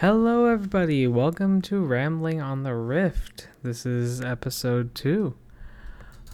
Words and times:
Hello, 0.00 0.44
everybody. 0.44 1.06
Welcome 1.06 1.62
to 1.62 1.82
Rambling 1.82 2.38
on 2.38 2.64
the 2.64 2.74
Rift. 2.74 3.48
This 3.62 3.86
is 3.86 4.20
episode 4.20 4.94
two. 4.94 5.36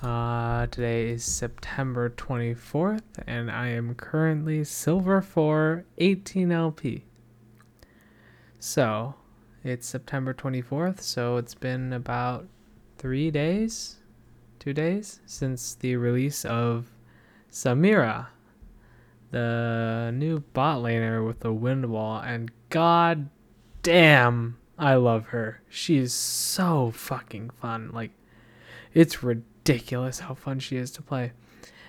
Uh, 0.03 0.67
today 0.67 1.11
is 1.11 1.25
September 1.25 2.11
24th, 2.11 3.05
and 3.25 3.53
I 3.53 3.69
am 3.69 3.95
currently 3.95 4.65
Silver 4.65 5.23
4 5.23 5.85
18LP. 6.01 7.03
So, 8.59 9.15
it's 9.63 9.87
September 9.87 10.35
24th, 10.35 11.01
so 11.01 11.37
it's 11.37 11.55
been 11.55 11.93
about 11.93 12.49
three 12.99 13.31
days, 13.31 13.99
two 14.59 14.73
days, 14.73 15.21
since 15.25 15.77
the 15.77 15.95
release 15.95 16.45
of 16.45 16.91
Samira, 17.49 18.27
the 19.31 20.11
new 20.13 20.41
bot 20.53 20.83
laner 20.83 21.25
with 21.25 21.39
the 21.39 21.53
wind 21.53 21.87
wall, 21.87 22.19
and 22.19 22.51
god 22.69 23.29
damn, 23.83 24.59
I 24.79 24.95
love 24.95 25.27
her. 25.27 25.61
She's 25.69 26.13
so 26.13 26.91
fucking 26.95 27.51
fun. 27.51 27.91
Like, 27.93 28.11
it's 28.95 29.23
ridiculous 29.23 30.21
how 30.21 30.35
fun 30.35 30.59
she 30.61 30.77
is 30.77 30.91
to 30.93 31.03
play. 31.03 31.33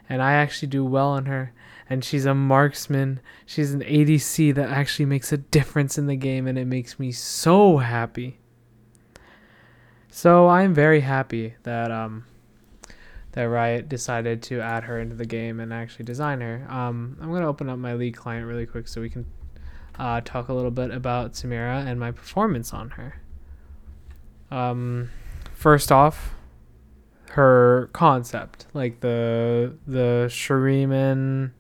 And 0.10 0.22
I 0.22 0.34
actually 0.34 0.68
do 0.68 0.84
well 0.84 1.10
on 1.10 1.26
her. 1.26 1.54
And 1.90 2.04
she's 2.04 2.26
a 2.26 2.34
marksman. 2.34 3.20
She's 3.46 3.74
an 3.74 3.82
ADC 3.82 4.56
that 4.56 4.70
actually 4.70 5.06
makes 5.06 5.32
a 5.32 5.38
difference 5.38 5.98
in 5.98 6.08
the 6.08 6.16
game, 6.16 6.48
and 6.48 6.58
it 6.58 6.66
makes 6.66 6.98
me 6.98 7.12
so 7.12 7.78
happy. 7.78 8.40
So 10.10 10.48
I'm 10.48 10.73
very 10.73 11.02
happy 11.02 11.56
that 11.64 11.92
um 11.92 12.26
that 13.32 13.44
Riot 13.46 13.90
decided 13.90 14.44
to 14.44 14.62
add 14.62 14.84
her 14.84 15.00
into 15.00 15.16
the 15.16 15.26
game 15.26 15.60
and 15.60 15.73
actually 15.73 16.06
design 16.06 16.42
her. 16.42 16.68
Um, 16.70 17.18
I'm 17.20 17.32
gonna 17.32 17.48
open 17.48 17.68
up 17.68 17.80
my 17.80 17.96
League 17.96 18.16
client 18.16 18.46
really 18.48 18.68
quick 18.68 18.88
so 18.88 19.02
we 19.02 19.10
can 19.10 19.26
uh, 19.98 20.22
talk 20.22 20.50
a 20.50 20.54
little 20.54 20.72
bit 20.72 20.92
about 20.92 21.34
Samira 21.34 21.86
and 21.86 22.00
my 22.00 22.12
performance 22.12 22.74
on 22.74 22.92
her. 22.92 23.22
Um, 24.52 25.09
first 25.54 25.92
off, 25.92 26.34
her 27.31 27.90
concept, 27.94 28.67
like 28.73 29.00
the 29.00 29.76
the 29.88 30.28
Shuriman 30.30 31.52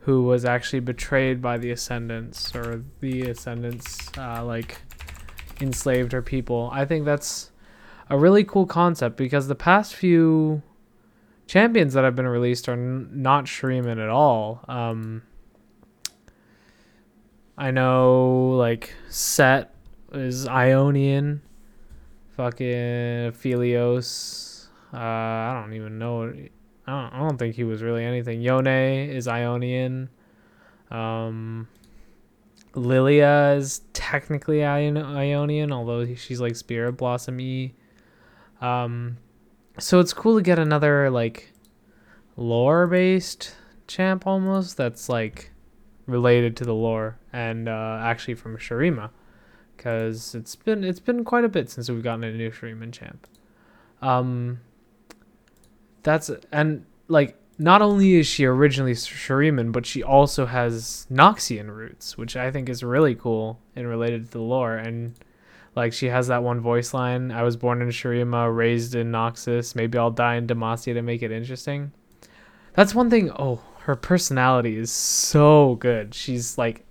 who 0.00 0.22
was 0.22 0.44
actually 0.44 0.78
betrayed 0.78 1.42
by 1.42 1.58
the 1.58 1.70
Ascendants, 1.72 2.54
or 2.54 2.84
the 3.00 3.22
Ascendants 3.22 4.10
uh, 4.16 4.44
like 4.44 4.78
enslaved 5.60 6.12
her 6.12 6.22
people. 6.22 6.70
I 6.72 6.84
think 6.84 7.04
that's 7.04 7.50
a 8.08 8.16
really 8.16 8.44
cool 8.44 8.66
concept 8.66 9.16
because 9.16 9.48
the 9.48 9.56
past 9.56 9.94
few 9.94 10.62
champions 11.46 11.94
that 11.94 12.04
have 12.04 12.14
been 12.14 12.28
released 12.28 12.68
are 12.68 12.74
n- 12.74 13.08
not 13.12 13.46
Shuriman 13.46 14.00
at 14.00 14.08
all. 14.08 14.64
Um, 14.68 15.22
I 17.58 17.70
know 17.70 18.50
like 18.58 18.92
Sett 19.08 19.74
is 20.12 20.46
Ionian, 20.46 21.42
fucking 22.36 23.32
Philios. 23.32 24.68
Uh, 24.92 24.98
I 24.98 25.60
don't 25.60 25.72
even 25.72 25.98
know. 25.98 26.24
I 26.24 26.50
don't, 26.86 27.14
I 27.14 27.18
don't 27.18 27.38
think 27.38 27.54
he 27.54 27.64
was 27.64 27.82
really 27.82 28.04
anything. 28.04 28.42
Yone 28.42 28.66
is 28.66 29.26
Ionian. 29.26 30.10
Um, 30.90 31.68
Lilia 32.74 33.54
is 33.56 33.80
technically 33.94 34.62
Ion- 34.62 34.98
Ionian, 34.98 35.72
although 35.72 36.14
she's 36.14 36.40
like 36.40 36.56
Spirit 36.56 36.92
Blossom 36.92 37.40
E. 37.40 37.74
Um, 38.60 39.16
so 39.78 39.98
it's 40.00 40.12
cool 40.12 40.36
to 40.36 40.42
get 40.42 40.58
another 40.58 41.10
like 41.10 41.52
lore 42.36 42.86
based 42.86 43.54
champ 43.86 44.26
almost 44.26 44.76
that's 44.76 45.08
like 45.08 45.52
related 46.06 46.56
to 46.56 46.64
the 46.64 46.74
lore 46.74 47.18
and 47.32 47.68
uh, 47.68 47.98
actually 48.00 48.34
from 48.34 48.56
Shurima 48.56 49.10
because 49.76 50.34
it's 50.34 50.56
been 50.56 50.84
it's 50.84 51.00
been 51.00 51.24
quite 51.24 51.44
a 51.44 51.48
bit 51.48 51.70
since 51.70 51.90
we've 51.90 52.02
gotten 52.02 52.24
a 52.24 52.32
new 52.32 52.50
Shuriman 52.50 52.92
champ. 52.92 53.26
Um, 54.02 54.60
that's 56.02 56.30
and 56.52 56.86
like 57.08 57.36
not 57.58 57.82
only 57.82 58.14
is 58.16 58.26
she 58.26 58.44
originally 58.44 58.92
Shuriman, 58.92 59.72
but 59.72 59.86
she 59.86 60.02
also 60.02 60.46
has 60.46 61.06
Noxian 61.10 61.74
roots, 61.74 62.18
which 62.18 62.36
I 62.36 62.50
think 62.50 62.68
is 62.68 62.82
really 62.82 63.14
cool 63.14 63.60
and 63.74 63.88
related 63.88 64.26
to 64.26 64.30
the 64.30 64.40
lore. 64.40 64.76
And 64.76 65.14
like 65.74 65.92
she 65.92 66.06
has 66.06 66.28
that 66.28 66.42
one 66.42 66.60
voice 66.60 66.94
line: 66.94 67.30
"I 67.30 67.42
was 67.42 67.56
born 67.56 67.82
in 67.82 67.88
Shurima, 67.88 68.54
raised 68.54 68.94
in 68.94 69.10
Noxus. 69.10 69.74
Maybe 69.74 69.98
I'll 69.98 70.10
die 70.10 70.36
in 70.36 70.46
Demacia 70.46 70.94
to 70.94 71.02
make 71.02 71.22
it 71.22 71.32
interesting." 71.32 71.92
That's 72.74 72.94
one 72.94 73.08
thing. 73.08 73.30
Oh, 73.30 73.62
her 73.86 73.94
personality 73.94 74.76
is 74.76 74.90
so 74.90 75.76
good. 75.76 76.12
She's 76.12 76.58
like 76.58 76.84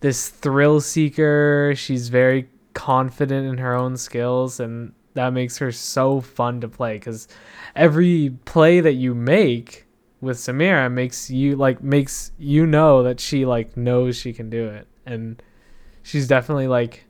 this 0.00 0.28
thrill 0.28 0.80
seeker. 0.80 1.72
She's 1.76 2.08
very 2.08 2.48
confident 2.74 3.46
in 3.46 3.58
her 3.58 3.76
own 3.76 3.96
skills, 3.96 4.58
and 4.58 4.92
that 5.14 5.32
makes 5.32 5.58
her 5.58 5.70
so 5.70 6.20
fun 6.20 6.60
to 6.62 6.68
play 6.68 6.94
because 6.94 7.28
every 7.76 8.30
play 8.44 8.80
that 8.80 8.94
you 8.94 9.14
make 9.14 9.86
with 10.20 10.36
Samira 10.36 10.90
makes 10.90 11.30
you 11.30 11.54
like 11.54 11.80
makes 11.80 12.32
you 12.40 12.66
know 12.66 13.04
that 13.04 13.20
she 13.20 13.46
like 13.46 13.76
knows 13.76 14.16
she 14.16 14.32
can 14.32 14.50
do 14.50 14.66
it 14.66 14.88
and 15.06 15.40
she's 16.02 16.26
definitely 16.26 16.66
like 16.66 17.04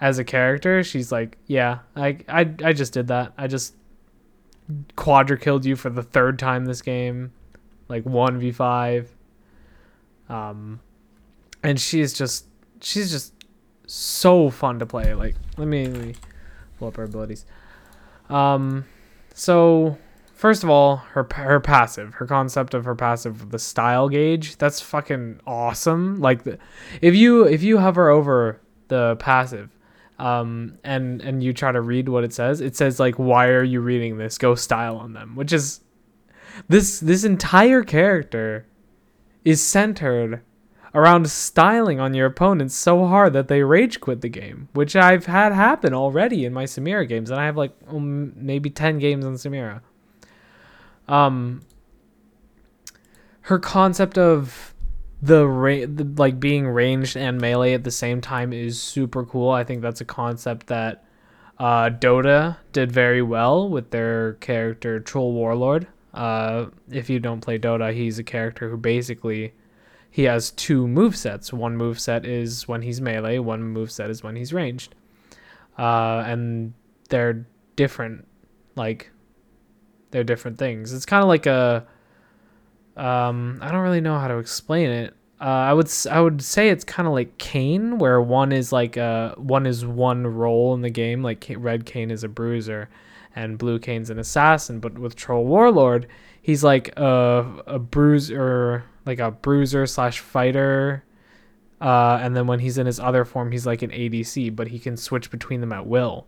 as 0.00 0.18
a 0.18 0.24
character 0.24 0.82
she's 0.82 1.12
like 1.12 1.38
yeah 1.46 1.80
I 1.94 2.18
I 2.28 2.40
I 2.64 2.72
just 2.72 2.92
did 2.92 3.08
that 3.08 3.32
I 3.36 3.46
just 3.46 3.74
quadra 4.96 5.38
killed 5.38 5.64
you 5.64 5.76
for 5.76 5.90
the 5.90 6.02
third 6.02 6.38
time 6.38 6.66
this 6.66 6.82
game 6.82 7.32
like 7.88 8.04
1v5 8.04 9.06
um 10.28 10.80
and 11.62 11.80
she's 11.80 12.12
just 12.12 12.46
she's 12.80 13.10
just 13.10 13.32
so 13.86 14.50
fun 14.50 14.78
to 14.78 14.86
play. 14.86 15.14
Like 15.14 15.34
let 15.56 15.66
me, 15.66 15.86
let 15.86 16.06
me 16.06 16.14
pull 16.78 16.88
up 16.88 16.96
her 16.96 17.04
abilities. 17.04 17.44
Um 18.28 18.84
so 19.34 19.98
first 20.34 20.62
of 20.62 20.70
all 20.70 20.96
her 20.96 21.26
her 21.34 21.58
passive 21.58 22.14
her 22.14 22.26
concept 22.26 22.72
of 22.74 22.84
her 22.84 22.94
passive 22.94 23.50
the 23.50 23.58
style 23.58 24.08
gauge 24.08 24.56
that's 24.56 24.80
fucking 24.80 25.40
awesome. 25.46 26.20
Like 26.20 26.44
the, 26.44 26.58
if 27.00 27.14
you 27.14 27.44
if 27.44 27.62
you 27.62 27.78
hover 27.78 28.08
over 28.08 28.60
the 28.88 29.16
passive 29.16 29.70
um 30.18 30.78
and 30.84 31.20
and 31.22 31.42
you 31.42 31.52
try 31.52 31.72
to 31.72 31.80
read 31.80 32.08
what 32.08 32.24
it 32.24 32.32
says 32.32 32.60
it 32.60 32.76
says 32.76 32.98
like 33.00 33.16
why 33.16 33.46
are 33.48 33.64
you 33.64 33.80
reading 33.80 34.18
this? 34.18 34.38
Go 34.38 34.54
style 34.54 34.96
on 34.96 35.14
them 35.14 35.34
which 35.34 35.52
is 35.52 35.80
this 36.68 37.00
this 37.00 37.24
entire 37.24 37.82
character 37.82 38.66
is 39.44 39.62
centered 39.62 40.42
around 40.94 41.28
styling 41.30 42.00
on 42.00 42.14
your 42.14 42.26
opponents 42.26 42.74
so 42.74 43.06
hard 43.06 43.32
that 43.32 43.48
they 43.48 43.62
rage 43.62 44.00
quit 44.00 44.20
the 44.20 44.28
game, 44.28 44.68
which 44.72 44.96
I've 44.96 45.26
had 45.26 45.52
happen 45.52 45.94
already 45.94 46.44
in 46.44 46.52
my 46.52 46.64
Samira 46.64 47.06
games, 47.06 47.30
and 47.30 47.40
I 47.40 47.44
have 47.44 47.56
like 47.56 47.72
um, 47.88 48.32
maybe 48.34 48.70
ten 48.70 48.98
games 48.98 49.24
on 49.24 49.34
Samira. 49.34 49.80
Um, 51.06 51.62
her 53.42 53.58
concept 53.58 54.18
of 54.18 54.74
the, 55.22 55.46
ra- 55.46 55.86
the 55.86 56.04
like 56.16 56.38
being 56.38 56.68
ranged 56.68 57.16
and 57.16 57.40
melee 57.40 57.74
at 57.74 57.84
the 57.84 57.90
same 57.90 58.20
time 58.20 58.52
is 58.52 58.80
super 58.80 59.24
cool. 59.24 59.50
I 59.50 59.64
think 59.64 59.82
that's 59.82 60.00
a 60.00 60.04
concept 60.04 60.66
that 60.66 61.04
uh, 61.58 61.90
Dota 61.90 62.58
did 62.72 62.92
very 62.92 63.22
well 63.22 63.68
with 63.68 63.90
their 63.90 64.34
character 64.34 65.00
Troll 65.00 65.32
Warlord. 65.32 65.86
Uh, 66.14 66.66
if 66.90 67.10
you 67.10 67.20
don't 67.20 67.40
play 67.40 67.58
Dota, 67.58 67.92
he's 67.92 68.18
a 68.18 68.24
character 68.24 68.68
who 68.70 68.76
basically 68.76 69.52
he 70.10 70.24
has 70.24 70.50
two 70.50 70.88
move 70.88 71.16
sets. 71.16 71.52
One 71.52 71.76
move 71.76 72.00
set 72.00 72.24
is 72.24 72.66
when 72.66 72.82
he's 72.82 73.00
melee. 73.00 73.38
One 73.38 73.62
move 73.62 73.90
set 73.90 74.10
is 74.10 74.22
when 74.22 74.36
he's 74.36 74.52
ranged, 74.52 74.94
uh, 75.78 76.24
and 76.26 76.72
they're 77.08 77.46
different. 77.76 78.26
Like 78.74 79.10
they're 80.10 80.24
different 80.24 80.58
things. 80.58 80.92
It's 80.92 81.06
kind 81.06 81.22
of 81.22 81.28
like 81.28 81.46
a. 81.46 81.86
Um, 82.96 83.58
I 83.62 83.70
don't 83.70 83.82
really 83.82 84.00
know 84.00 84.18
how 84.18 84.28
to 84.28 84.38
explain 84.38 84.90
it. 84.90 85.14
Uh, 85.40 85.44
I 85.44 85.72
would 85.72 85.88
I 86.10 86.20
would 86.20 86.42
say 86.42 86.70
it's 86.70 86.84
kind 86.84 87.06
of 87.06 87.14
like 87.14 87.38
Kayn, 87.38 87.98
where 87.98 88.20
one 88.20 88.50
is 88.50 88.72
like 88.72 88.96
a 88.96 89.34
one 89.36 89.66
is 89.66 89.86
one 89.86 90.26
role 90.26 90.74
in 90.74 90.80
the 90.80 90.90
game. 90.90 91.22
Like 91.22 91.46
Red 91.56 91.86
Kayn 91.86 92.10
is 92.10 92.24
a 92.24 92.28
bruiser, 92.28 92.88
and 93.34 93.58
Blue 93.58 93.78
Kayn's 93.78 94.10
an 94.10 94.18
assassin. 94.18 94.80
But 94.80 94.98
with 94.98 95.16
Troll 95.16 95.44
Warlord, 95.44 96.06
he's 96.40 96.64
like 96.64 96.96
a 96.96 97.62
a 97.66 97.78
bruiser 97.78 98.84
like 99.06 99.18
a 99.18 99.30
bruiser 99.30 99.86
slash 99.86 100.20
fighter. 100.20 101.04
Uh, 101.80 102.18
and 102.20 102.36
then 102.36 102.46
when 102.46 102.58
he's 102.58 102.76
in 102.76 102.86
his 102.86 102.98
other 102.98 103.24
form, 103.24 103.52
he's 103.52 103.66
like 103.66 103.82
an 103.82 103.90
ADC, 103.90 104.54
but 104.54 104.68
he 104.68 104.78
can 104.78 104.96
switch 104.96 105.30
between 105.30 105.60
them 105.60 105.72
at 105.72 105.86
will. 105.86 106.26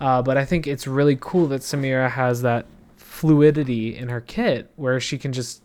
Uh, 0.00 0.22
but 0.22 0.36
I 0.36 0.44
think 0.44 0.66
it's 0.66 0.86
really 0.86 1.16
cool 1.20 1.46
that 1.48 1.62
Samira 1.62 2.10
has 2.10 2.42
that 2.42 2.66
fluidity 2.96 3.96
in 3.96 4.08
her 4.08 4.20
kit 4.20 4.70
where 4.76 5.00
she 5.00 5.18
can 5.18 5.32
just 5.32 5.62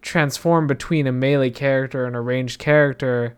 transform 0.00 0.66
between 0.66 1.06
a 1.06 1.12
melee 1.12 1.50
character 1.50 2.06
and 2.06 2.16
a 2.16 2.20
ranged 2.20 2.58
character 2.58 3.36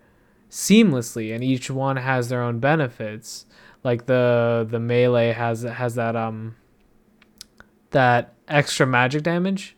seamlessly, 0.51 1.35
and 1.35 1.43
each 1.43 1.71
one 1.71 1.97
has 1.97 2.29
their 2.29 2.43
own 2.43 2.59
benefits. 2.59 3.47
Like 3.83 4.07
the 4.07 4.67
the 4.69 4.79
melee 4.79 5.33
has 5.33 5.63
has 5.63 5.95
that 5.95 6.17
um 6.17 6.57
that 7.91 8.35
extra 8.49 8.87
magic 8.87 9.23
damage. 9.23 9.77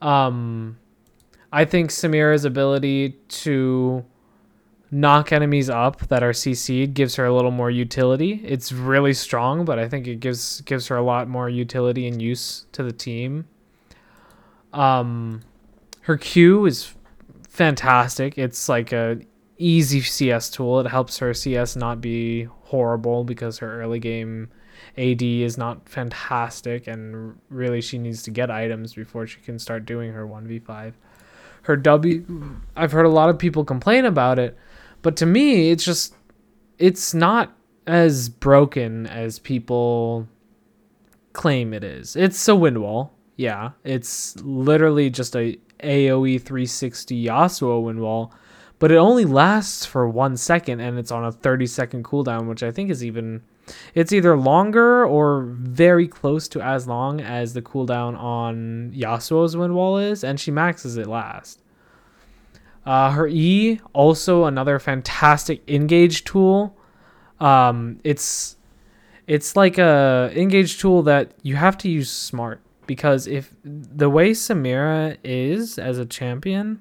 Um, 0.00 0.78
I 1.52 1.64
think 1.64 1.90
Samira's 1.90 2.44
ability 2.44 3.16
to 3.28 4.04
knock 4.90 5.32
enemies 5.32 5.68
up 5.68 6.08
that 6.08 6.22
are 6.22 6.32
CC'd 6.32 6.94
gives 6.94 7.16
her 7.16 7.26
a 7.26 7.34
little 7.34 7.50
more 7.50 7.70
utility. 7.70 8.40
It's 8.44 8.72
really 8.72 9.12
strong, 9.12 9.64
but 9.64 9.78
I 9.78 9.88
think 9.88 10.06
it 10.06 10.20
gives 10.20 10.60
gives 10.62 10.88
her 10.88 10.96
a 10.96 11.02
lot 11.02 11.28
more 11.28 11.48
utility 11.48 12.06
and 12.06 12.20
use 12.20 12.66
to 12.72 12.82
the 12.82 12.92
team. 12.92 13.46
Um, 14.72 15.42
her 16.02 16.16
Q 16.16 16.66
is 16.66 16.94
fantastic. 17.48 18.38
It's 18.38 18.68
like 18.68 18.92
a 18.92 19.20
easy 19.56 20.00
CS 20.00 20.50
tool. 20.50 20.80
It 20.80 20.86
helps 20.86 21.18
her 21.18 21.34
CS 21.34 21.76
not 21.76 22.00
be 22.00 22.48
horrible 22.68 23.24
because 23.24 23.58
her 23.58 23.80
early 23.80 23.98
game 23.98 24.50
AD 24.96 25.22
is 25.22 25.56
not 25.56 25.88
fantastic, 25.88 26.86
and 26.86 27.38
really 27.48 27.80
she 27.80 27.98
needs 27.98 28.22
to 28.24 28.30
get 28.30 28.50
items 28.50 28.94
before 28.94 29.26
she 29.26 29.40
can 29.40 29.58
start 29.58 29.86
doing 29.86 30.12
her 30.12 30.26
1v5. 30.26 30.92
Her 31.62 31.76
W, 31.76 32.56
I've 32.76 32.92
heard 32.92 33.06
a 33.06 33.10
lot 33.10 33.30
of 33.30 33.38
people 33.38 33.64
complain 33.64 34.04
about 34.04 34.38
it, 34.38 34.56
but 35.02 35.16
to 35.16 35.26
me, 35.26 35.70
it's 35.70 35.84
just, 35.84 36.14
it's 36.78 37.14
not 37.14 37.56
as 37.86 38.28
broken 38.28 39.06
as 39.06 39.38
people 39.38 40.28
claim 41.32 41.72
it 41.72 41.84
is. 41.84 42.16
It's 42.16 42.46
a 42.48 42.54
wind 42.54 42.82
wall, 42.82 43.12
yeah. 43.36 43.70
It's 43.84 44.36
literally 44.42 45.10
just 45.10 45.34
a 45.36 45.58
AoE 45.82 46.42
360 46.42 47.24
Yasuo 47.24 47.82
wind 47.82 48.00
wall, 48.00 48.32
but 48.78 48.92
it 48.92 48.96
only 48.96 49.24
lasts 49.24 49.84
for 49.84 50.08
one 50.08 50.36
second 50.36 50.80
and 50.80 50.98
it's 50.98 51.10
on 51.10 51.24
a 51.24 51.32
30 51.32 51.66
second 51.66 52.04
cooldown, 52.04 52.46
which 52.46 52.62
I 52.62 52.70
think 52.70 52.90
is 52.90 53.04
even 53.04 53.42
it's 53.94 54.12
either 54.12 54.36
longer 54.36 55.04
or 55.04 55.42
very 55.42 56.08
close 56.08 56.48
to 56.48 56.60
as 56.60 56.86
long 56.86 57.20
as 57.20 57.54
the 57.54 57.62
cooldown 57.62 58.18
on 58.18 58.92
Yasuo's 58.94 59.56
wind 59.56 59.74
wall 59.74 59.98
is, 59.98 60.24
and 60.24 60.40
she 60.40 60.50
maxes 60.50 60.96
it 60.96 61.06
last. 61.06 61.60
Uh, 62.86 63.10
her 63.10 63.26
E 63.26 63.80
also 63.92 64.44
another 64.44 64.78
fantastic 64.78 65.62
engage 65.68 66.24
tool. 66.24 66.74
Um, 67.40 68.00
it's 68.04 68.56
it's 69.26 69.56
like 69.56 69.76
a 69.76 70.32
engage 70.34 70.78
tool 70.78 71.02
that 71.02 71.32
you 71.42 71.56
have 71.56 71.76
to 71.78 71.88
use 71.90 72.10
smart 72.10 72.62
because 72.86 73.26
if 73.26 73.54
the 73.62 74.08
way 74.08 74.30
Samira 74.30 75.18
is 75.22 75.78
as 75.78 75.98
a 75.98 76.06
champion, 76.06 76.80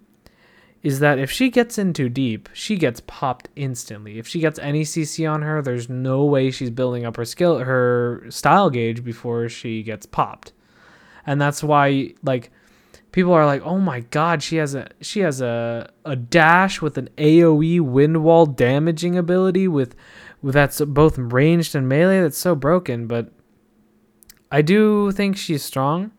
is 0.83 0.99
that 0.99 1.19
if 1.19 1.31
she 1.31 1.49
gets 1.49 1.77
in 1.77 1.93
too 1.93 2.09
deep, 2.09 2.49
she 2.53 2.77
gets 2.77 3.01
popped 3.01 3.49
instantly. 3.55 4.19
If 4.19 4.27
she 4.27 4.39
gets 4.39 4.59
any 4.59 4.83
CC 4.83 5.29
on 5.29 5.41
her, 5.41 5.61
there's 5.61 5.89
no 5.89 6.23
way 6.23 6.51
she's 6.51 6.69
building 6.69 7.05
up 7.05 7.17
her 7.17 7.25
skill 7.25 7.59
her 7.59 8.25
style 8.29 8.69
gauge 8.69 9.03
before 9.03 9.49
she 9.49 9.83
gets 9.83 10.05
popped. 10.05 10.53
And 11.25 11.41
that's 11.41 11.63
why 11.63 12.13
like 12.23 12.51
people 13.11 13.33
are 13.33 13.45
like, 13.45 13.65
"Oh 13.65 13.79
my 13.79 14.01
god, 14.01 14.43
she 14.43 14.57
has 14.57 14.75
a 14.75 14.89
she 15.01 15.21
has 15.21 15.41
a 15.41 15.89
a 16.05 16.15
dash 16.15 16.81
with 16.81 16.97
an 16.97 17.09
AoE 17.17 17.81
wind 17.81 18.23
wall 18.23 18.45
damaging 18.45 19.17
ability 19.17 19.67
with 19.67 19.95
that's 20.43 20.79
both 20.81 21.17
ranged 21.17 21.75
and 21.75 21.89
melee 21.89 22.21
that's 22.21 22.37
so 22.37 22.55
broken, 22.55 23.07
but 23.07 23.31
I 24.51 24.61
do 24.61 25.11
think 25.11 25.35
she's 25.35 25.63
strong, 25.63 26.11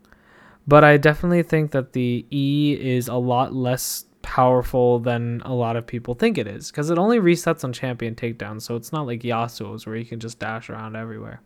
but 0.66 0.84
I 0.84 0.96
definitely 0.96 1.42
think 1.42 1.70
that 1.70 1.92
the 1.92 2.26
E 2.30 2.76
is 2.78 3.08
a 3.08 3.14
lot 3.14 3.54
less 3.54 4.04
powerful 4.28 4.98
than 4.98 5.40
a 5.46 5.54
lot 5.54 5.74
of 5.74 5.86
people 5.86 6.12
think 6.12 6.36
it 6.36 6.46
is 6.46 6.70
because 6.70 6.90
it 6.90 6.98
only 6.98 7.18
resets 7.18 7.64
on 7.64 7.72
champion 7.72 8.14
takedown, 8.14 8.60
so 8.60 8.76
it's 8.76 8.92
not 8.92 9.06
like 9.06 9.22
Yasuo's 9.22 9.86
where 9.86 9.96
you 9.96 10.04
can 10.04 10.20
just 10.20 10.38
dash 10.38 10.68
around 10.68 10.96
everywhere. 10.96 11.40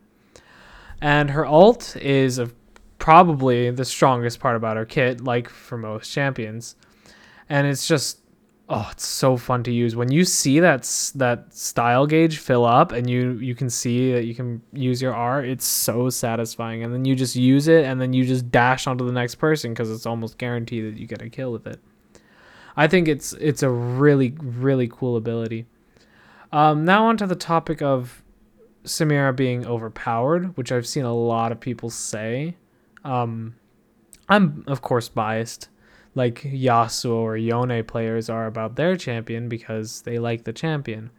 And 1.00 1.30
her 1.30 1.46
alt 1.46 1.96
is 1.96 2.40
a, 2.40 2.50
probably 2.98 3.70
the 3.70 3.84
strongest 3.84 4.40
part 4.40 4.56
about 4.56 4.76
her 4.76 4.84
kit, 4.84 5.20
like 5.20 5.48
for 5.48 5.78
most 5.78 6.10
champions. 6.10 6.74
And 7.48 7.68
it's 7.68 7.86
just 7.86 8.18
oh, 8.68 8.88
it's 8.90 9.06
so 9.06 9.36
fun 9.36 9.62
to 9.62 9.70
use 9.70 9.94
when 9.94 10.10
you 10.10 10.24
see 10.24 10.58
that 10.58 10.82
that 11.14 11.54
style 11.54 12.04
gauge 12.04 12.38
fill 12.38 12.64
up 12.64 12.90
and 12.90 13.08
you 13.08 13.34
you 13.34 13.54
can 13.54 13.70
see 13.70 14.12
that 14.12 14.24
you 14.24 14.34
can 14.34 14.60
use 14.72 15.00
your 15.00 15.14
R. 15.14 15.44
It's 15.44 15.64
so 15.64 16.10
satisfying, 16.10 16.82
and 16.82 16.92
then 16.92 17.04
you 17.04 17.14
just 17.14 17.36
use 17.36 17.68
it, 17.68 17.84
and 17.84 18.00
then 18.00 18.12
you 18.12 18.24
just 18.24 18.50
dash 18.50 18.88
onto 18.88 19.06
the 19.06 19.12
next 19.12 19.36
person 19.36 19.70
because 19.72 19.88
it's 19.88 20.04
almost 20.04 20.36
guaranteed 20.36 20.92
that 20.92 21.00
you 21.00 21.06
get 21.06 21.22
a 21.22 21.30
kill 21.30 21.52
with 21.52 21.68
it. 21.68 21.78
I 22.76 22.86
think 22.86 23.08
it's 23.08 23.32
it's 23.34 23.62
a 23.62 23.70
really 23.70 24.34
really 24.40 24.88
cool 24.88 25.16
ability. 25.16 25.66
Um, 26.52 26.84
now 26.84 27.06
onto 27.06 27.26
the 27.26 27.34
topic 27.34 27.80
of 27.82 28.22
Samira 28.84 29.34
being 29.34 29.66
overpowered, 29.66 30.56
which 30.56 30.72
I've 30.72 30.86
seen 30.86 31.04
a 31.04 31.14
lot 31.14 31.52
of 31.52 31.60
people 31.60 31.90
say. 31.90 32.56
Um, 33.04 33.54
I'm 34.28 34.64
of 34.66 34.82
course 34.82 35.08
biased, 35.08 35.68
like 36.14 36.42
Yasuo 36.42 37.14
or 37.14 37.36
Yone 37.36 37.82
players 37.84 38.28
are 38.28 38.46
about 38.46 38.76
their 38.76 38.96
champion 38.96 39.48
because 39.48 40.02
they 40.02 40.18
like 40.18 40.44
the 40.44 40.52
champion. 40.52 41.10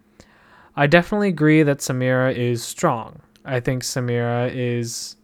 I 0.75 0.88
definitely 0.88 1.29
agree 1.29 1.63
that 1.63 1.79
Samira 1.79 2.35
is 2.35 2.63
strong. 2.63 3.21
I 3.45 3.59
think 3.59 3.83
Samira 3.83 4.51
is 4.53 5.17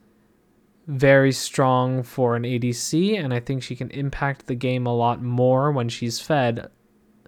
very 0.89 1.31
strong 1.31 2.01
for 2.01 2.35
an 2.35 2.41
ADC, 2.43 3.23
and 3.23 3.31
I 3.31 3.39
think 3.39 3.61
she 3.61 3.75
can 3.75 3.91
impact 3.91 4.47
the 4.47 4.55
game 4.55 4.87
a 4.87 4.95
lot 4.95 5.21
more 5.21 5.71
when 5.71 5.87
she's 5.87 6.19
fed 6.19 6.71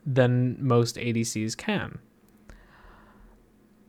than 0.04 0.58
most 0.60 0.96
ADCs 0.96 1.56
can. 1.56 2.00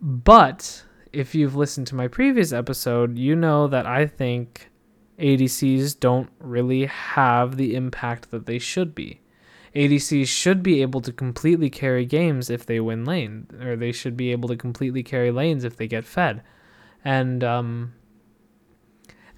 But 0.03 0.85
if 1.11 1.35
you've 1.35 1.57
listened 1.57 1.87
to 1.87 1.95
my 1.95 2.07
previous 2.07 2.53
episode, 2.53 3.17
you 3.17 3.35
know 3.35 3.67
that 3.67 3.87
I 3.87 4.07
think 4.07 4.71
ADCs 5.19 5.99
don't 5.99 6.29
really 6.39 6.85
have 6.85 7.57
the 7.57 7.75
impact 7.75 8.31
that 8.31 8.45
they 8.45 8.59
should 8.59 8.95
be. 8.95 9.23
ADCs 9.75 10.29
should 10.29 10.63
be 10.63 10.83
able 10.83 11.01
to 11.01 11.13
completely 11.13 11.71
carry 11.71 12.05
games 12.05 12.51
if 12.51 12.67
they 12.67 12.79
win 12.79 13.07
lane, 13.07 13.47
or 13.63 13.77
they 13.77 13.93
should 13.93 14.19
be 14.19 14.33
able 14.33 14.51
to 14.51 14.57
completely 14.57 15.03
carry 15.03 15.31
lanes 15.31 15.65
if 15.65 15.77
they 15.77 15.87
get 15.87 16.05
fed. 16.05 16.43
And 17.03 17.43
um, 17.43 17.95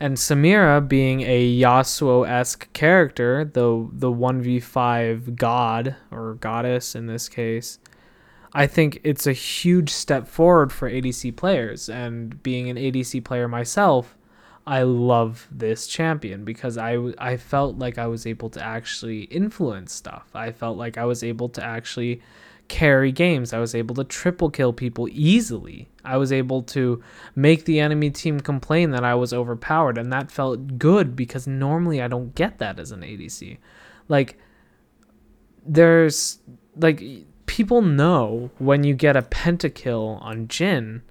and 0.01 0.17
Samira 0.17 0.87
being 0.87 1.23
a 1.23 1.61
Yasuo 1.61 2.29
esque 2.29 2.73
character, 2.73 3.45
the 3.45 3.89
the 3.93 4.11
one 4.11 4.43
v 4.43 4.61
five 4.61 5.37
god 5.37 5.97
or 6.11 6.35
goddess 6.35 6.95
in 6.95 7.07
this 7.07 7.29
case, 7.29 7.79
I 8.53 8.67
think 8.67 9.01
it's 9.05 9.27
a 9.27 9.33
huge 9.33 9.91
step 9.91 10.27
forward 10.27 10.73
for 10.73 10.91
ADC 10.91 11.37
players. 11.37 11.89
And 11.89 12.43
being 12.43 12.69
an 12.69 12.77
ADC 12.77 13.25
player 13.25 13.49
myself, 13.49 14.17
I 14.67 14.83
love 14.83 15.47
this 15.51 15.87
champion 15.87 16.45
because 16.45 16.79
I 16.79 16.97
I 17.19 17.37
felt 17.37 17.79
like 17.79 17.99
I 17.99 18.07
was 18.07 18.27
able 18.27 18.51
to 18.51 18.63
actually 18.63 19.23
influence 19.25 19.93
stuff. 19.93 20.31
I 20.35 20.53
felt 20.53 20.77
like 20.77 20.99
I 20.99 21.05
was 21.05 21.23
able 21.23 21.49
to 21.51 21.65
actually 21.65 22.21
carry 22.69 23.13
games. 23.13 23.53
I 23.53 23.59
was 23.59 23.75
able 23.75 23.95
to 23.97 24.05
triple 24.05 24.51
kill 24.51 24.73
people 24.73 25.09
easily. 25.11 25.89
I 26.05 26.17
was 26.17 26.33
able 26.33 26.63
to 26.63 27.03
make 27.35 27.65
the 27.65 27.81
enemy 27.81 28.11
team 28.11 28.41
complain 28.41 28.91
that 28.91 29.05
I 29.05 29.15
was 29.15 29.33
overpowered, 29.33 29.99
and 29.99 30.13
that 30.13 30.31
felt 30.31 30.79
good 30.79 31.17
because 31.17 31.47
normally 31.47 32.03
I 32.03 32.09
don't 32.09 32.35
get 32.35 32.59
that 32.59 32.79
as 32.79 32.91
an 32.93 33.01
ADC. 33.01 33.59
Like, 34.09 34.39
there's 35.67 36.41
like 36.77 37.03
people 37.47 37.83
know 37.83 38.51
when 38.59 38.85
you 38.85 38.95
get 38.95 39.17
a 39.17 39.23
pentakill 39.23 40.21
on 40.23 40.47
Jhin 40.49 41.03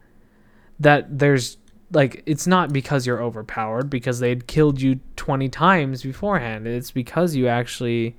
that 0.80 1.20
there's 1.20 1.58
like 1.92 2.24
it's 2.25 2.48
not 2.48 2.74
because 2.74 3.06
you're 3.06 3.22
overpowered 3.22 3.89
because 3.89 4.20
they'd 4.20 4.48
killed 4.48 4.82
you 4.82 5.00
20 5.16 5.50
times 5.50 6.04
beforehand. 6.04 6.68
It's 6.68 6.92
because 6.92 7.36
you 7.36 7.48
actually 7.48 8.16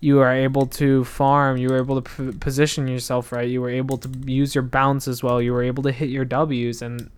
you 0.00 0.20
are 0.20 0.32
able 0.32 0.66
to 0.66 1.04
farm, 1.04 1.56
you 1.56 1.68
were 1.68 1.78
able 1.78 2.00
to 2.00 2.32
p- 2.32 2.38
position 2.38 2.86
yourself 2.86 3.32
right, 3.32 3.48
you 3.48 3.60
were 3.60 3.70
able 3.70 3.96
to 3.98 4.08
use 4.30 4.54
your 4.54 4.62
bounce 4.62 5.08
as 5.08 5.22
well, 5.22 5.40
you 5.40 5.52
were 5.52 5.62
able 5.62 5.82
to 5.82 5.92
hit 5.92 6.10
your 6.10 6.24
W's 6.24 6.82
and 6.82 7.10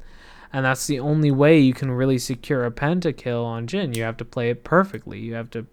and 0.53 0.65
that's 0.65 0.87
the 0.87 1.01
only 1.01 1.31
way 1.31 1.59
you 1.59 1.75
can 1.75 1.91
really 1.91 2.19
secure 2.19 2.65
a 2.65 2.71
pentakill 2.71 3.45
on 3.45 3.67
Jhin. 3.67 3.95
You 3.95 4.03
have 4.05 4.17
to 4.17 4.25
play 4.25 4.49
it 4.49 4.65
perfectly. 4.65 5.19
You 5.19 5.35
have 5.35 5.51
to 5.51 5.67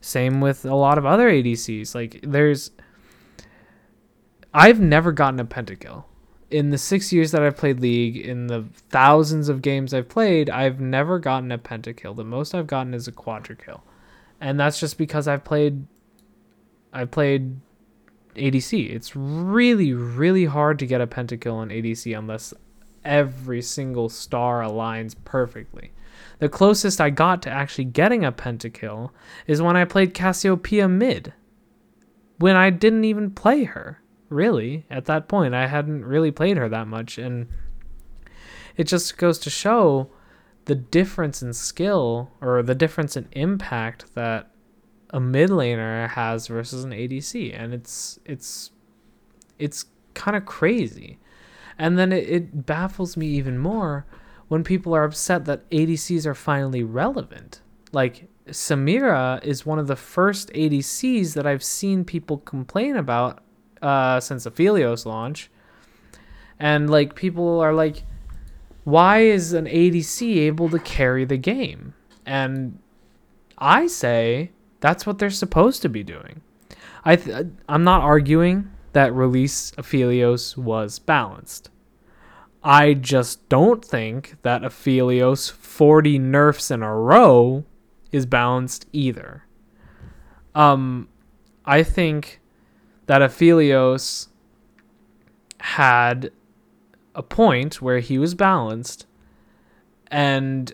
same 0.00 0.40
with 0.40 0.66
a 0.66 0.74
lot 0.74 0.98
of 0.98 1.06
other 1.06 1.30
ADCs. 1.30 1.94
Like 1.94 2.20
there's 2.22 2.70
I've 4.52 4.80
never 4.80 5.12
gotten 5.12 5.40
a 5.40 5.44
pentakill. 5.44 6.04
In 6.50 6.70
the 6.70 6.78
6 6.78 7.12
years 7.12 7.30
that 7.32 7.42
I've 7.42 7.58
played 7.58 7.80
League, 7.80 8.16
in 8.16 8.46
the 8.46 8.64
thousands 8.88 9.50
of 9.50 9.60
games 9.60 9.92
I've 9.92 10.08
played, 10.08 10.48
I've 10.48 10.80
never 10.80 11.18
gotten 11.18 11.52
a 11.52 11.58
pentakill. 11.58 12.16
The 12.16 12.24
most 12.24 12.54
I've 12.54 12.66
gotten 12.66 12.94
is 12.94 13.06
a 13.06 13.12
quadra 13.12 13.56
And 14.40 14.58
that's 14.58 14.80
just 14.80 14.96
because 14.96 15.28
I've 15.28 15.44
played 15.44 15.86
I 16.92 17.04
played 17.04 17.60
ADC. 18.34 18.90
It's 18.90 19.14
really, 19.14 19.92
really 19.92 20.46
hard 20.46 20.78
to 20.78 20.86
get 20.86 21.00
a 21.00 21.06
pentakill 21.06 21.54
on 21.54 21.70
ADC 21.70 22.16
unless 22.16 22.54
every 23.04 23.62
single 23.62 24.08
star 24.08 24.62
aligns 24.62 25.14
perfectly. 25.24 25.92
The 26.38 26.48
closest 26.48 27.00
I 27.00 27.10
got 27.10 27.42
to 27.42 27.50
actually 27.50 27.84
getting 27.84 28.24
a 28.24 28.32
pentakill 28.32 29.10
is 29.46 29.62
when 29.62 29.76
I 29.76 29.84
played 29.84 30.14
Cassiopeia 30.14 30.88
mid. 30.88 31.32
When 32.38 32.56
I 32.56 32.70
didn't 32.70 33.04
even 33.04 33.30
play 33.32 33.64
her, 33.64 34.00
really. 34.28 34.86
At 34.90 35.06
that 35.06 35.28
point, 35.28 35.54
I 35.54 35.66
hadn't 35.66 36.04
really 36.04 36.30
played 36.30 36.56
her 36.56 36.68
that 36.68 36.86
much. 36.86 37.18
And 37.18 37.48
it 38.76 38.84
just 38.84 39.16
goes 39.18 39.38
to 39.40 39.50
show 39.50 40.10
the 40.66 40.76
difference 40.76 41.42
in 41.42 41.52
skill 41.52 42.30
or 42.40 42.62
the 42.62 42.74
difference 42.74 43.16
in 43.16 43.26
impact 43.32 44.14
that 44.14 44.50
a 45.10 45.20
mid 45.20 45.50
laner 45.50 46.08
has 46.10 46.46
versus 46.46 46.84
an 46.84 46.90
ADC, 46.90 47.58
and 47.58 47.72
it's 47.74 48.18
it's 48.24 48.70
It's 49.58 49.86
kind 50.14 50.36
of 50.36 50.46
crazy. 50.46 51.18
And 51.78 51.98
then 51.98 52.12
it, 52.12 52.28
it 52.28 52.66
baffles 52.66 53.16
me 53.16 53.26
even 53.28 53.58
more 53.58 54.04
when 54.48 54.64
people 54.64 54.94
are 54.94 55.04
upset 55.04 55.44
that 55.44 55.68
ADCs 55.70 56.26
are 56.26 56.34
finally 56.34 56.82
relevant. 56.82 57.60
Like 57.92 58.28
Samira 58.48 59.42
is 59.44 59.64
one 59.64 59.78
of 59.78 59.86
the 59.86 59.96
first 59.96 60.50
ADCs 60.54 61.34
that 61.34 61.46
I've 61.46 61.62
seen 61.62 62.04
people 62.04 62.38
complain 62.38 62.96
about 62.96 63.42
uh, 63.80 64.18
since 64.20 64.46
Aphelios 64.46 65.06
launch. 65.06 65.50
And 66.58 66.90
like 66.90 67.14
people 67.14 67.60
are 67.60 67.72
like, 67.72 68.02
why 68.84 69.20
is 69.20 69.52
an 69.52 69.66
ADC 69.66 70.36
able 70.36 70.68
to 70.70 70.78
carry 70.78 71.24
the 71.24 71.36
game? 71.36 71.94
And 72.26 72.78
I 73.58 73.86
say 73.86 74.50
that's 74.80 75.06
what 75.06 75.18
they're 75.18 75.30
supposed 75.30 75.82
to 75.82 75.88
be 75.88 76.02
doing. 76.02 76.42
I 77.04 77.16
th- 77.16 77.46
I'm 77.68 77.84
not 77.84 78.02
arguing 78.02 78.70
that 78.92 79.14
release 79.14 79.70
Aphelios 79.72 80.56
was 80.56 80.98
balanced. 80.98 81.70
I 82.62 82.94
just 82.94 83.48
don't 83.48 83.84
think 83.84 84.36
that 84.42 84.62
Aphelios 84.62 85.50
40 85.50 86.18
nerfs 86.18 86.70
in 86.70 86.82
a 86.82 86.94
row 86.94 87.64
is 88.10 88.26
balanced 88.26 88.86
either. 88.92 89.44
Um, 90.54 91.08
I 91.64 91.82
think 91.82 92.40
that 93.06 93.22
Aphelios 93.22 94.28
had 95.60 96.32
a 97.14 97.22
point 97.22 97.80
where 97.80 98.00
he 98.00 98.18
was 98.18 98.34
balanced 98.34 99.06
and 100.08 100.72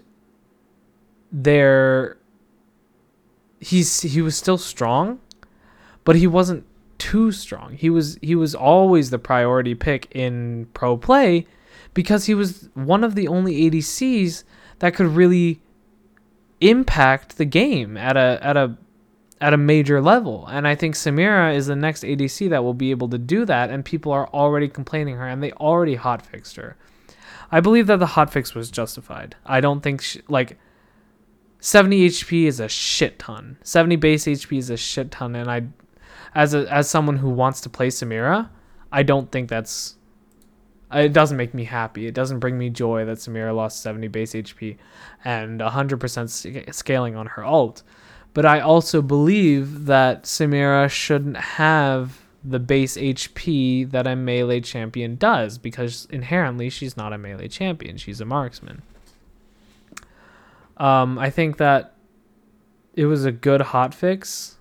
there 1.32 2.18
he's 3.64 4.02
he 4.02 4.20
was 4.20 4.36
still 4.36 4.58
strong 4.58 5.20
but 6.04 6.16
he 6.16 6.26
wasn't 6.26 6.64
too 6.98 7.32
strong 7.32 7.74
he 7.74 7.90
was 7.90 8.18
he 8.22 8.34
was 8.34 8.54
always 8.54 9.10
the 9.10 9.18
priority 9.18 9.74
pick 9.74 10.06
in 10.12 10.66
pro 10.74 10.96
play 10.96 11.46
because 11.94 12.26
he 12.26 12.34
was 12.34 12.68
one 12.74 13.04
of 13.04 13.14
the 13.14 13.28
only 13.28 13.70
ADCs 13.70 14.44
that 14.80 14.94
could 14.94 15.06
really 15.06 15.60
impact 16.60 17.38
the 17.38 17.44
game 17.44 17.96
at 17.96 18.16
a 18.16 18.38
at 18.42 18.56
a 18.56 18.76
at 19.40 19.52
a 19.52 19.58
major 19.58 20.00
level. 20.00 20.46
And 20.46 20.66
I 20.66 20.74
think 20.74 20.94
Samira 20.94 21.54
is 21.54 21.66
the 21.66 21.76
next 21.76 22.02
ADC 22.02 22.50
that 22.50 22.64
will 22.64 22.74
be 22.74 22.90
able 22.90 23.08
to 23.08 23.18
do 23.18 23.44
that 23.44 23.70
and 23.70 23.84
people 23.84 24.12
are 24.12 24.28
already 24.28 24.68
complaining 24.68 25.16
her 25.16 25.28
and 25.28 25.42
they 25.42 25.52
already 25.52 25.96
hotfixed 25.96 26.56
her. 26.56 26.76
I 27.50 27.60
believe 27.60 27.86
that 27.88 27.98
the 27.98 28.06
hotfix 28.06 28.54
was 28.54 28.70
justified. 28.70 29.36
I 29.44 29.60
don't 29.60 29.82
think 29.82 30.00
she, 30.00 30.22
like 30.28 30.58
70 31.64 32.10
HP 32.10 32.44
is 32.44 32.60
a 32.60 32.68
shit 32.68 33.18
ton. 33.18 33.56
70 33.62 33.96
base 33.96 34.26
HP 34.26 34.58
is 34.58 34.68
a 34.68 34.76
shit 34.76 35.10
ton 35.10 35.34
and 35.34 35.50
I 35.50 35.62
as 36.34 36.52
a 36.52 36.70
as 36.70 36.90
someone 36.90 37.16
who 37.16 37.30
wants 37.30 37.62
to 37.62 37.70
play 37.70 37.88
Samira, 37.88 38.50
I 38.92 39.02
don't 39.02 39.32
think 39.32 39.48
that's 39.48 39.96
uh, 40.94 40.98
it 40.98 41.14
doesn't 41.14 41.38
make 41.38 41.54
me 41.54 41.64
happy. 41.64 42.06
It 42.06 42.12
doesn't 42.12 42.40
bring 42.40 42.58
me 42.58 42.68
joy 42.68 43.06
that 43.06 43.16
Samira 43.16 43.56
lost 43.56 43.80
70 43.80 44.08
base 44.08 44.34
HP 44.34 44.76
and 45.24 45.60
100% 45.60 46.74
scaling 46.74 47.16
on 47.16 47.28
her 47.28 47.42
ult. 47.42 47.82
But 48.34 48.44
I 48.44 48.60
also 48.60 49.00
believe 49.00 49.86
that 49.86 50.24
Samira 50.24 50.90
shouldn't 50.90 51.38
have 51.38 52.20
the 52.44 52.58
base 52.58 52.98
HP 52.98 53.90
that 53.90 54.06
a 54.06 54.14
melee 54.14 54.60
champion 54.60 55.16
does 55.16 55.56
because 55.56 56.06
inherently 56.10 56.68
she's 56.68 56.94
not 56.94 57.14
a 57.14 57.18
melee 57.18 57.48
champion. 57.48 57.96
She's 57.96 58.20
a 58.20 58.26
marksman. 58.26 58.82
Um, 60.76 61.18
I 61.18 61.30
think 61.30 61.58
that 61.58 61.94
it 62.94 63.06
was 63.06 63.24
a 63.24 63.32
good 63.32 63.60
hotfix, 63.60 64.54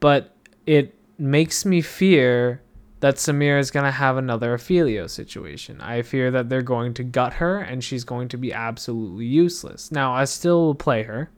but 0.00 0.34
it 0.66 0.94
makes 1.18 1.64
me 1.64 1.80
fear 1.80 2.62
that 3.00 3.16
Samira 3.16 3.58
is 3.58 3.70
going 3.70 3.84
to 3.84 3.90
have 3.90 4.16
another 4.16 4.56
Aphelio 4.56 5.08
situation. 5.10 5.80
I 5.80 6.02
fear 6.02 6.30
that 6.30 6.48
they're 6.48 6.62
going 6.62 6.94
to 6.94 7.04
gut 7.04 7.34
her 7.34 7.58
and 7.58 7.84
she's 7.84 8.04
going 8.04 8.28
to 8.28 8.38
be 8.38 8.52
absolutely 8.52 9.26
useless. 9.26 9.92
Now, 9.92 10.14
I 10.14 10.24
still 10.24 10.62
will 10.62 10.74
play 10.74 11.02
her. 11.02 11.30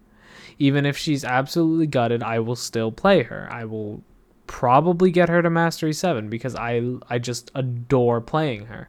Even 0.58 0.86
if 0.86 0.96
she's 0.96 1.24
absolutely 1.24 1.88
gutted, 1.88 2.22
I 2.22 2.38
will 2.38 2.56
still 2.56 2.92
play 2.92 3.24
her. 3.24 3.48
I 3.50 3.64
will 3.64 4.02
probably 4.46 5.10
get 5.10 5.28
her 5.28 5.42
to 5.42 5.50
Mastery 5.50 5.92
7 5.92 6.30
because 6.30 6.54
I 6.54 6.82
I 7.10 7.18
just 7.18 7.50
adore 7.54 8.20
playing 8.20 8.66
her. 8.66 8.88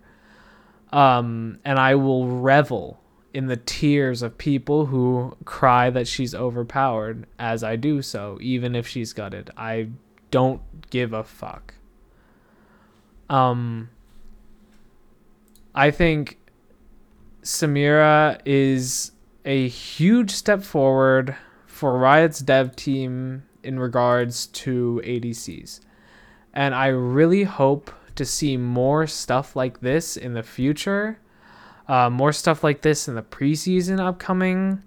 Um, 0.94 1.60
and 1.66 1.80
I 1.80 1.96
will 1.96 2.28
revel 2.28 3.02
in 3.34 3.48
the 3.48 3.58
tears 3.58 4.22
of 4.22 4.38
people 4.38 4.88
who 4.88 5.36
cry 5.46 5.90
that 5.90 6.08
she's 6.08 6.34
overpowered 6.34 7.28
as 7.38 7.64
I 7.64 7.76
do 7.76 8.02
so, 8.02 8.38
even 8.42 8.76
if 8.76 8.88
she's 8.88 9.14
gutted. 9.14 9.52
I 9.58 9.90
don't 10.32 10.62
give 10.90 11.14
a 11.14 11.24
fuck. 11.24 11.74
Um, 13.30 13.90
I 15.76 15.92
think 15.92 16.40
Samira 17.44 18.40
is 18.46 19.12
a 19.46 19.68
huge 19.68 20.32
step 20.32 20.64
forward 20.64 21.36
for 21.66 21.98
Riot's 21.98 22.40
dev 22.40 22.76
team 22.76 23.44
in 23.64 23.80
regards 23.80 24.48
to 24.48 25.02
ADCs. 25.06 25.82
And 26.54 26.74
I 26.74 26.88
really 26.88 27.44
hope 27.44 27.92
to 28.16 28.26
see 28.26 28.58
more 28.58 29.06
stuff 29.08 29.56
like 29.56 29.80
this 29.80 30.18
in 30.18 30.34
the 30.34 30.44
future. 30.44 31.20
Uh, 31.88 32.10
more 32.10 32.34
stuff 32.34 32.64
like 32.64 32.82
this 32.82 33.08
in 33.08 33.16
the 33.16 33.22
preseason 33.22 34.00
upcoming. 34.00 34.84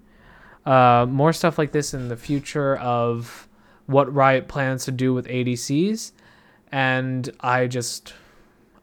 Uh, 0.65 1.05
more 1.09 1.33
stuff 1.33 1.57
like 1.57 1.71
this 1.71 1.93
in 1.93 2.07
the 2.07 2.15
future 2.15 2.75
of 2.77 3.47
what 3.87 4.13
Riot 4.13 4.47
plans 4.47 4.85
to 4.85 4.91
do 4.91 5.13
with 5.13 5.27
ADCs. 5.27 6.11
And 6.71 7.29
I 7.39 7.67
just 7.67 8.13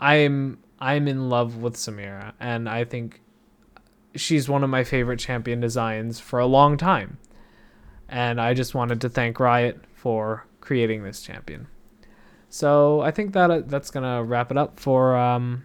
I'm 0.01 0.59
I'm 0.81 1.09
in 1.09 1.29
love 1.29 1.57
with 1.57 1.75
Samira, 1.75 2.33
and 2.39 2.69
I 2.69 2.85
think 2.85 3.21
she's 4.15 4.49
one 4.49 4.63
of 4.63 4.71
my 4.71 4.85
favorite 4.85 5.19
champion 5.19 5.61
designs 5.61 6.21
for 6.21 6.39
a 6.39 6.47
long 6.47 6.77
time. 6.77 7.19
And 8.09 8.41
I 8.41 8.55
just 8.55 8.75
wanted 8.75 9.01
to 9.03 9.09
thank 9.09 9.39
Riot 9.41 9.85
for 9.95 10.47
creating 10.61 11.03
this 11.03 11.23
champion. 11.23 11.67
So 12.49 13.01
I 13.01 13.11
think 13.11 13.33
that 13.35 13.51
uh, 13.51 13.63
that's 13.67 13.91
gonna 13.91 14.23
wrap 14.23 14.51
it 14.51 14.57
up 14.57 14.79
for 14.81 15.17
um, 15.17 15.65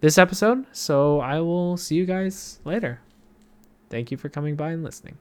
this 0.00 0.18
episode. 0.18 0.66
So 0.72 1.20
I 1.20 1.40
will 1.40 1.76
see 1.76 1.94
you 1.94 2.06
guys 2.06 2.60
later. 2.64 3.00
Thank 3.88 4.10
you 4.10 4.16
for 4.16 4.28
coming 4.28 4.56
by 4.56 4.70
and 4.70 4.84
listening. 4.84 5.18